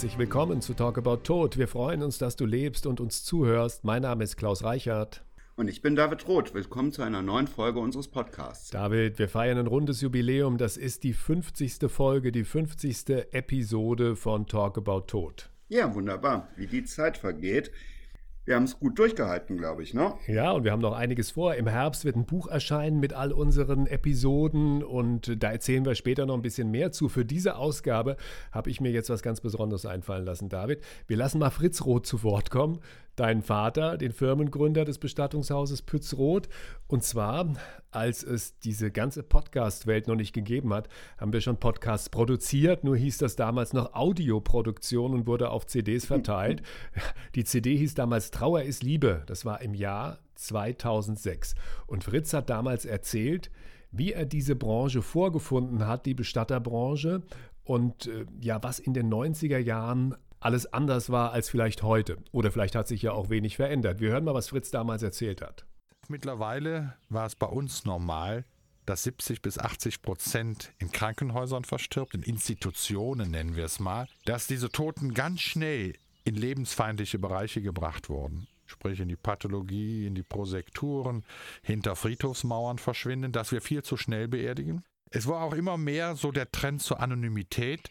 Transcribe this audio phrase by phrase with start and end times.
[0.00, 1.58] Herzlich willkommen zu Talk About Tod.
[1.58, 3.84] Wir freuen uns, dass du lebst und uns zuhörst.
[3.84, 5.22] Mein Name ist Klaus Reichert.
[5.56, 6.54] Und ich bin David Roth.
[6.54, 8.70] Willkommen zu einer neuen Folge unseres Podcasts.
[8.70, 10.56] David, wir feiern ein rundes Jubiläum.
[10.56, 11.90] Das ist die 50.
[11.90, 13.10] Folge, die 50.
[13.32, 15.50] Episode von Talk About Tod.
[15.68, 16.48] Ja, wunderbar.
[16.56, 17.70] Wie die Zeit vergeht.
[18.50, 20.14] Wir haben es gut durchgehalten, glaube ich, ne?
[20.26, 21.54] Ja, und wir haben noch einiges vor.
[21.54, 26.26] Im Herbst wird ein Buch erscheinen mit all unseren Episoden und da erzählen wir später
[26.26, 27.08] noch ein bisschen mehr zu.
[27.08, 28.16] Für diese Ausgabe
[28.50, 30.82] habe ich mir jetzt was ganz Besonderes einfallen lassen, David.
[31.06, 32.80] Wir lassen mal Fritz Roth zu Wort kommen
[33.16, 36.48] deinen Vater, den Firmengründer des Bestattungshauses Pützroth.
[36.86, 37.54] Und zwar,
[37.90, 42.84] als es diese ganze Podcast-Welt noch nicht gegeben hat, haben wir schon Podcasts produziert.
[42.84, 46.62] Nur hieß das damals noch Audioproduktion und wurde auf CDs verteilt.
[47.34, 49.22] Die CD hieß damals Trauer ist Liebe.
[49.26, 51.54] Das war im Jahr 2006.
[51.86, 53.50] Und Fritz hat damals erzählt,
[53.92, 57.22] wie er diese Branche vorgefunden hat, die Bestatterbranche,
[57.64, 62.16] und äh, ja, was in den 90er Jahren alles anders war als vielleicht heute.
[62.32, 64.00] Oder vielleicht hat sich ja auch wenig verändert.
[64.00, 65.66] Wir hören mal, was Fritz damals erzählt hat.
[66.08, 68.44] Mittlerweile war es bei uns normal,
[68.86, 74.46] dass 70 bis 80 Prozent in Krankenhäusern verstirbt, in Institutionen nennen wir es mal, dass
[74.46, 78.48] diese Toten ganz schnell in lebensfeindliche Bereiche gebracht wurden.
[78.66, 81.24] Sprich in die Pathologie, in die Prosekturen,
[81.62, 84.84] hinter Friedhofsmauern verschwinden, dass wir viel zu schnell beerdigen.
[85.10, 87.90] Es war auch immer mehr so der Trend zur Anonymität,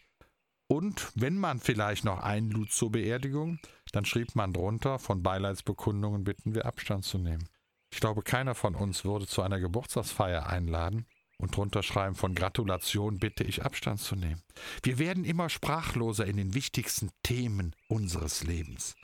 [0.71, 3.57] und wenn man vielleicht noch einlud zur Beerdigung,
[3.91, 7.49] dann schrieb man drunter, von Beileidsbekundungen bitten wir Abstand zu nehmen.
[7.91, 11.07] Ich glaube, keiner von uns würde zu einer Geburtstagsfeier einladen
[11.39, 14.43] und drunter schreiben, von Gratulation bitte ich Abstand zu nehmen.
[14.83, 18.95] Wir werden immer sprachloser in den wichtigsten Themen unseres Lebens.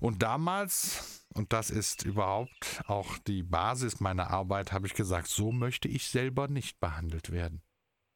[0.00, 5.52] Und damals, und das ist überhaupt auch die Basis meiner Arbeit, habe ich gesagt, so
[5.52, 7.62] möchte ich selber nicht behandelt werden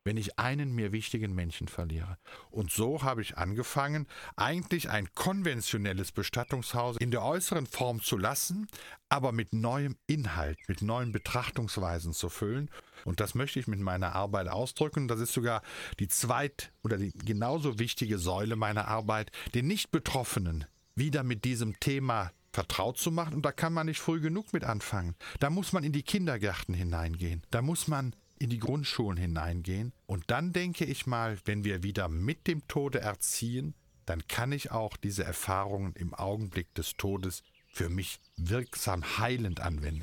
[0.05, 2.19] wenn ich einen mir wichtigen Menschen verliere.
[2.51, 8.67] Und so habe ich angefangen, eigentlich ein konventionelles Bestattungshaus in der äußeren Form zu lassen,
[9.09, 12.71] aber mit neuem Inhalt, mit neuen Betrachtungsweisen zu füllen.
[13.05, 15.09] Und das möchte ich mit meiner Arbeit ausdrücken.
[15.09, 15.63] Das ist sogar
[15.99, 22.33] die zweit- oder die genauso wichtige Säule meiner Arbeit, den Nicht-Betroffenen wieder mit diesem Thema
[22.53, 23.35] vertraut zu machen.
[23.35, 25.17] Und da kann man nicht früh genug mit anfangen.
[25.41, 27.43] Da muss man in die Kindergärten hineingehen.
[27.51, 29.93] Da muss man in die Grundschulen hineingehen.
[30.07, 34.73] Und dann denke ich mal, wenn wir wieder mit dem Tode erziehen, dann kann ich
[34.73, 40.03] auch diese Erfahrungen im Augenblick des Todes für mich wirksam heilend anwenden.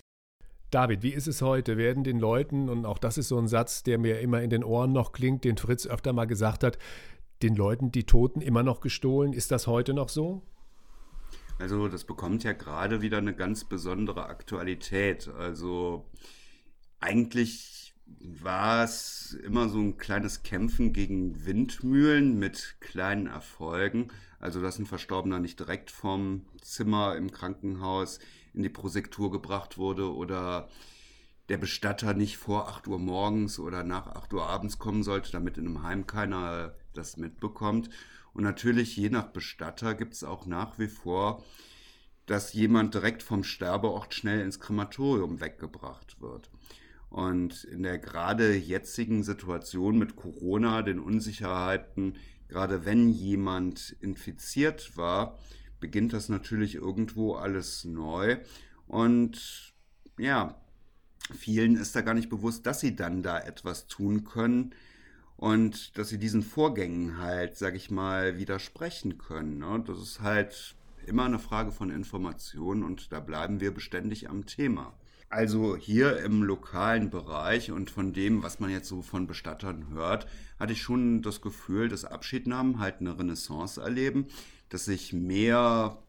[0.72, 1.78] David, wie ist es heute?
[1.78, 4.64] Werden den Leuten, und auch das ist so ein Satz, der mir immer in den
[4.64, 6.78] Ohren noch klingt, den Fritz öfter mal gesagt hat,
[7.42, 9.34] den Leuten die Toten immer noch gestohlen?
[9.34, 10.44] Ist das heute noch so?
[11.58, 15.28] Also das bekommt ja gerade wieder eine ganz besondere Aktualität.
[15.28, 16.06] Also
[17.00, 17.89] eigentlich
[18.20, 24.10] war es immer so ein kleines Kämpfen gegen Windmühlen mit kleinen Erfolgen.
[24.40, 28.20] Also, dass ein Verstorbener nicht direkt vom Zimmer im Krankenhaus
[28.54, 30.70] in die Prosektur gebracht wurde oder
[31.50, 35.58] der Bestatter nicht vor 8 Uhr morgens oder nach 8 Uhr abends kommen sollte, damit
[35.58, 37.90] in einem Heim keiner das mitbekommt.
[38.34, 41.44] Und natürlich, je nach Bestatter, gibt es auch nach wie vor,
[42.28, 46.52] dass jemand direkt vom Sterbeort schnell ins Krematorium weggebracht wird.
[47.10, 55.38] Und in der gerade jetzigen Situation mit Corona, den Unsicherheiten, gerade wenn jemand infiziert war,
[55.80, 58.38] beginnt das natürlich irgendwo alles neu.
[58.88, 59.74] Und
[60.18, 60.60] ja,
[61.34, 64.74] vielen ist da gar nicht bewusst, dass sie dann da etwas tun können
[65.38, 69.60] und dass sie diesen Vorgängen halt, sag ich mal, widersprechen können.
[69.60, 69.84] Ne?
[69.88, 74.94] Das ist halt immer eine Frage von Information und da bleiben wir beständig am Thema.
[75.30, 80.26] Also hier im lokalen Bereich und von dem, was man jetzt so von Bestattern hört,
[80.58, 84.26] hatte ich schon das Gefühl, dass Abschiednahmen halt eine Renaissance erleben,
[84.70, 86.00] dass sich mehr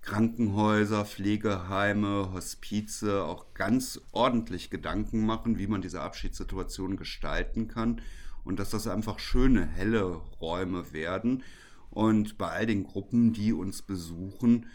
[0.00, 8.00] Krankenhäuser, Pflegeheime, Hospize auch ganz ordentlich Gedanken machen, wie man diese Abschiedssituation gestalten kann
[8.42, 11.42] und dass das einfach schöne, helle Räume werden.
[11.90, 14.66] Und bei all den Gruppen, die uns besuchen,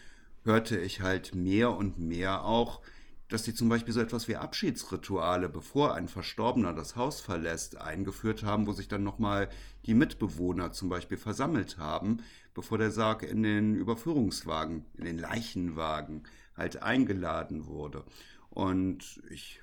[0.44, 2.82] hörte ich halt mehr und mehr auch,
[3.32, 8.44] dass sie zum Beispiel so etwas wie Abschiedsrituale, bevor ein Verstorbener das Haus verlässt, eingeführt
[8.44, 9.50] haben, wo sich dann nochmal
[9.86, 12.18] die Mitbewohner zum Beispiel versammelt haben,
[12.54, 16.24] bevor der Sarg in den Überführungswagen, in den Leichenwagen
[16.58, 18.04] halt eingeladen wurde.
[18.50, 19.62] Und ich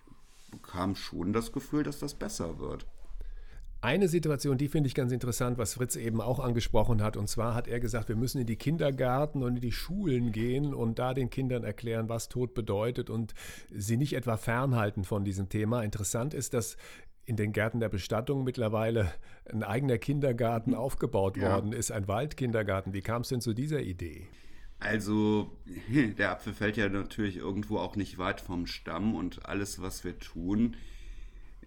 [0.50, 2.86] bekam schon das Gefühl, dass das besser wird.
[3.80, 7.16] Eine Situation, die finde ich ganz interessant, was Fritz eben auch angesprochen hat.
[7.16, 10.74] Und zwar hat er gesagt, wir müssen in die Kindergärten und in die Schulen gehen
[10.74, 13.34] und da den Kindern erklären, was Tod bedeutet und
[13.70, 15.82] sie nicht etwa fernhalten von diesem Thema.
[15.82, 16.76] Interessant ist, dass
[17.24, 19.12] in den Gärten der Bestattung mittlerweile
[19.48, 21.54] ein eigener Kindergarten aufgebaut ja.
[21.54, 22.94] worden ist, ein Waldkindergarten.
[22.94, 24.26] Wie kam es denn zu dieser Idee?
[24.80, 25.52] Also,
[26.18, 30.18] der Apfel fällt ja natürlich irgendwo auch nicht weit vom Stamm und alles, was wir
[30.18, 30.74] tun,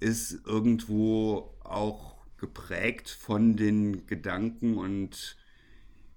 [0.01, 5.37] ist irgendwo auch geprägt von den Gedanken und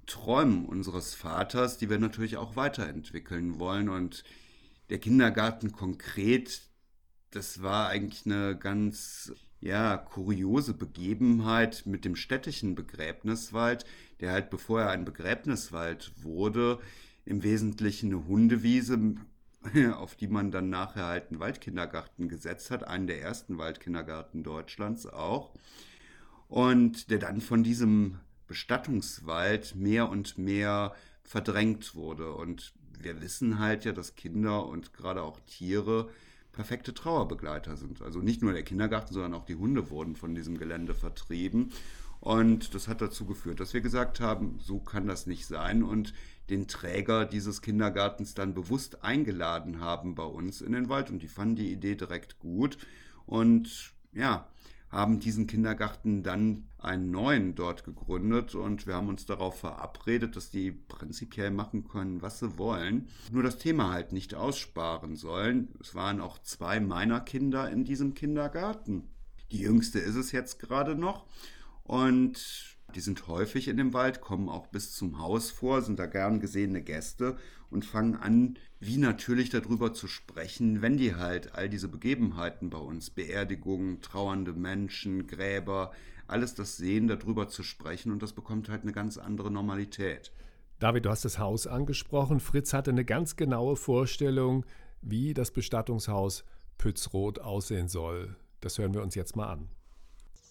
[0.06, 3.88] Träumen unseres Vaters, die wir natürlich auch weiterentwickeln wollen.
[3.88, 4.24] Und
[4.90, 6.62] der Kindergarten konkret,
[7.30, 13.86] das war eigentlich eine ganz ja, kuriose Begebenheit mit dem städtischen Begräbniswald,
[14.20, 16.80] der halt bevor er ein Begräbniswald wurde,
[17.24, 19.16] im Wesentlichen eine Hundewiese,
[19.96, 25.06] auf die man dann nachher halt einen Waldkindergarten gesetzt hat, einen der ersten Waldkindergarten Deutschlands
[25.06, 25.52] auch.
[26.48, 32.32] Und der dann von diesem Bestattungswald mehr und mehr verdrängt wurde.
[32.32, 36.10] Und wir wissen halt ja, dass Kinder und gerade auch Tiere
[36.52, 38.00] perfekte Trauerbegleiter sind.
[38.02, 41.70] Also nicht nur der Kindergarten, sondern auch die Hunde wurden von diesem Gelände vertrieben.
[42.24, 46.14] Und das hat dazu geführt, dass wir gesagt haben, so kann das nicht sein und
[46.48, 51.28] den Träger dieses Kindergartens dann bewusst eingeladen haben bei uns in den Wald und die
[51.28, 52.78] fanden die Idee direkt gut.
[53.26, 54.48] Und ja,
[54.88, 60.48] haben diesen Kindergarten dann einen neuen dort gegründet und wir haben uns darauf verabredet, dass
[60.48, 65.74] die prinzipiell machen können, was sie wollen, nur das Thema halt nicht aussparen sollen.
[65.78, 69.08] Es waren auch zwei meiner Kinder in diesem Kindergarten.
[69.52, 71.26] Die jüngste ist es jetzt gerade noch
[71.84, 76.06] und die sind häufig in dem Wald, kommen auch bis zum Haus vor, sind da
[76.06, 77.36] gern gesehene Gäste
[77.70, 82.78] und fangen an, wie natürlich darüber zu sprechen, wenn die halt all diese Begebenheiten bei
[82.78, 85.92] uns, Beerdigungen, trauernde Menschen, Gräber,
[86.26, 90.32] alles das sehen, darüber zu sprechen und das bekommt halt eine ganz andere Normalität.
[90.78, 92.40] David, du hast das Haus angesprochen.
[92.40, 94.64] Fritz hatte eine ganz genaue Vorstellung,
[95.02, 96.44] wie das Bestattungshaus
[96.78, 98.36] Pützroth aussehen soll.
[98.60, 99.68] Das hören wir uns jetzt mal an.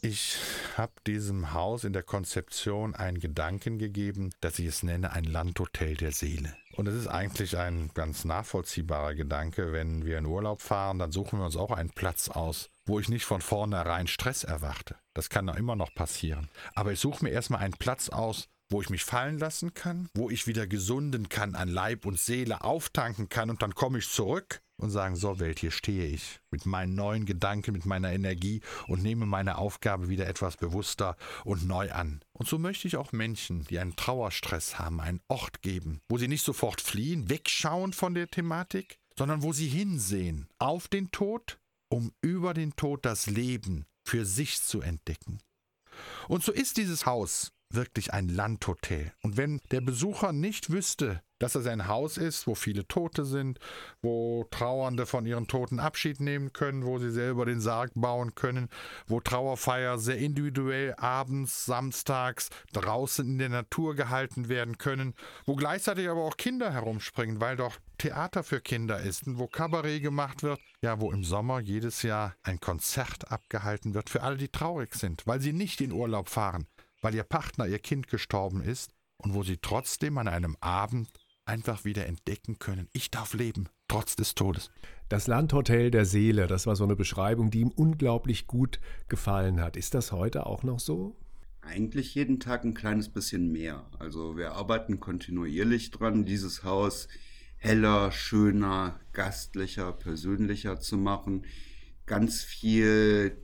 [0.06, 0.36] Ich
[0.76, 5.96] habe diesem Haus in der Konzeption einen Gedanken gegeben, dass ich es nenne ein Landhotel
[5.96, 6.54] der Seele.
[6.74, 9.72] Und es ist eigentlich ein ganz nachvollziehbarer Gedanke.
[9.72, 13.08] Wenn wir in Urlaub fahren, dann suchen wir uns auch einen Platz aus, wo ich
[13.08, 14.98] nicht von vornherein Stress erwarte.
[15.14, 16.50] Das kann immer noch passieren.
[16.76, 20.30] Aber ich suche mir erstmal einen Platz aus, wo ich mich fallen lassen kann, wo
[20.30, 24.60] ich wieder gesunden kann an Leib und Seele, auftanken kann und dann komme ich zurück
[24.84, 29.02] und sagen, so Welt, hier stehe ich mit meinen neuen Gedanken, mit meiner Energie und
[29.02, 31.16] nehme meine Aufgabe wieder etwas bewusster
[31.46, 32.22] und neu an.
[32.34, 36.28] Und so möchte ich auch Menschen, die einen Trauerstress haben, einen Ort geben, wo sie
[36.28, 41.60] nicht sofort fliehen, wegschauen von der Thematik, sondern wo sie hinsehen auf den Tod,
[41.90, 45.40] um über den Tod das Leben für sich zu entdecken.
[46.28, 49.12] Und so ist dieses Haus wirklich ein Landhotel.
[49.22, 53.60] Und wenn der Besucher nicht wüsste, dass es ein Haus ist, wo viele Tote sind,
[54.02, 58.70] wo Trauernde von ihren Toten Abschied nehmen können, wo sie selber den Sarg bauen können,
[59.08, 65.16] wo Trauerfeier sehr individuell abends, samstags draußen in der Natur gehalten werden können,
[65.46, 70.02] wo gleichzeitig aber auch Kinder herumspringen, weil doch Theater für Kinder ist und wo Kabarett
[70.02, 74.50] gemacht wird, ja, wo im Sommer jedes Jahr ein Konzert abgehalten wird für alle, die
[74.50, 76.68] traurig sind, weil sie nicht in Urlaub fahren,
[77.04, 81.10] weil ihr Partner, ihr Kind gestorben ist und wo sie trotzdem an einem Abend
[81.46, 84.72] einfach wieder entdecken können, ich darf leben, trotz des Todes.
[85.10, 88.80] Das Landhotel der Seele, das war so eine Beschreibung, die ihm unglaublich gut
[89.10, 89.76] gefallen hat.
[89.76, 91.18] Ist das heute auch noch so?
[91.62, 93.86] Eigentlich jeden Tag ein kleines bisschen mehr.
[94.00, 97.08] Also wir arbeiten kontinuierlich dran, dieses Haus
[97.58, 101.46] heller, schöner, gastlicher, persönlicher zu machen.
[102.06, 103.38] Ganz viel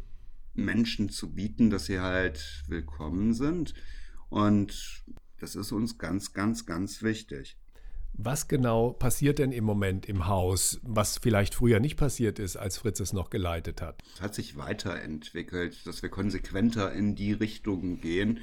[0.59, 3.73] Menschen zu bieten, dass sie halt willkommen sind.
[4.29, 5.03] Und
[5.39, 7.57] das ist uns ganz, ganz, ganz wichtig.
[8.13, 12.77] Was genau passiert denn im Moment im Haus, was vielleicht früher nicht passiert ist, als
[12.77, 14.01] Fritz es noch geleitet hat?
[14.15, 18.39] Es hat sich weiterentwickelt, dass wir konsequenter in die Richtung gehen,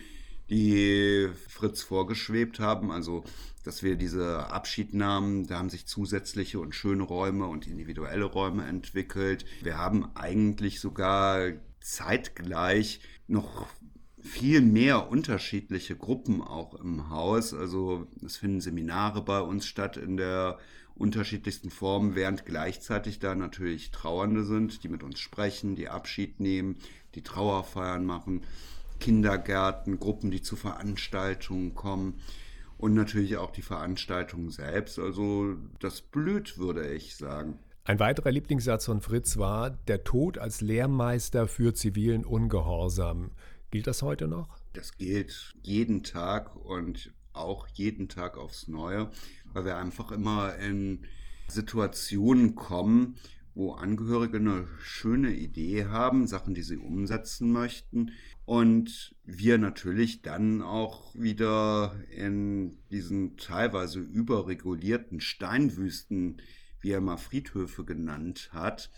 [0.49, 2.91] die Fritz vorgeschwebt haben.
[2.91, 3.25] Also,
[3.65, 8.65] dass wir diese Abschied nahmen, da haben sich zusätzliche und schöne Räume und individuelle Räume
[8.65, 9.45] entwickelt.
[9.63, 11.53] Wir haben eigentlich sogar
[11.87, 13.67] zeitgleich noch
[14.21, 17.55] viel mehr unterschiedliche Gruppen auch im Haus.
[17.55, 20.59] Also es finden Seminare bei uns statt in der
[20.97, 26.77] unterschiedlichsten Formen, während gleichzeitig da natürlich Trauernde sind, die mit uns sprechen, die Abschied nehmen,
[27.15, 28.43] die Trauerfeiern machen,
[28.99, 32.15] Kindergärten, Gruppen, die zu Veranstaltungen kommen
[32.79, 34.99] und natürlich auch die Veranstaltungen selbst.
[34.99, 37.59] Also das blüht, würde ich sagen.
[37.87, 43.31] Ein weiterer Lieblingssatz von Fritz war, der Tod als Lehrmeister für zivilen Ungehorsam.
[43.71, 44.59] Gilt das heute noch?
[44.73, 49.09] Das gilt jeden Tag und auch jeden Tag aufs Neue,
[49.53, 51.07] weil wir einfach immer in
[51.47, 53.15] Situationen kommen,
[53.55, 58.11] wo Angehörige eine schöne Idee haben, Sachen, die sie umsetzen möchten.
[58.47, 66.39] Und wir natürlich dann auch wieder in diesen teilweise überregulierten Steinwüsten,
[66.87, 68.91] wie er mal Friedhöfe genannt hat,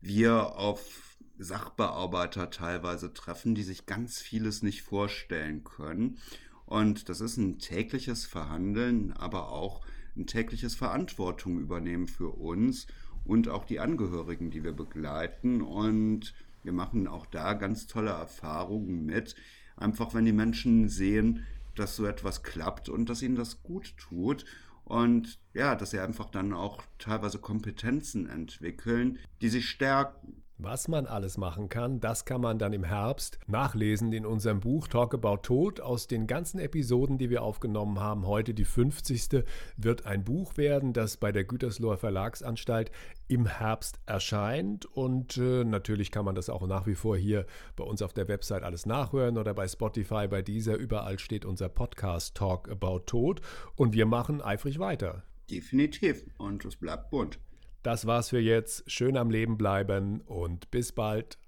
[0.00, 6.18] wir auf Sachbearbeiter teilweise treffen, die sich ganz vieles nicht vorstellen können.
[6.66, 9.84] Und das ist ein tägliches Verhandeln, aber auch
[10.16, 12.86] ein tägliches Verantwortung übernehmen für uns
[13.24, 15.62] und auch die Angehörigen, die wir begleiten.
[15.62, 19.34] Und wir machen auch da ganz tolle Erfahrungen mit.
[19.76, 24.44] Einfach wenn die Menschen sehen, dass so etwas klappt und dass ihnen das gut tut.
[24.86, 30.44] Und ja, dass sie einfach dann auch teilweise Kompetenzen entwickeln, die sich stärken.
[30.58, 34.88] Was man alles machen kann, das kann man dann im Herbst nachlesen in unserem Buch
[34.88, 35.82] Talk About Tod.
[35.82, 39.44] Aus den ganzen Episoden, die wir aufgenommen haben, heute die 50.
[39.76, 42.90] wird ein Buch werden, das bei der Gütersloher Verlagsanstalt
[43.28, 44.86] im Herbst erscheint.
[44.86, 47.44] Und äh, natürlich kann man das auch nach wie vor hier
[47.76, 50.76] bei uns auf der Website alles nachhören oder bei Spotify, bei dieser.
[50.76, 53.42] Überall steht unser Podcast Talk About Tod.
[53.74, 55.22] Und wir machen eifrig weiter.
[55.50, 56.24] Definitiv.
[56.38, 57.38] Und es bleibt bunt.
[57.86, 58.82] Das war's für jetzt.
[58.90, 61.38] Schön am Leben bleiben und bis bald.